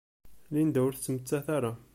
[0.53, 1.71] Linda ur tettmettat ara.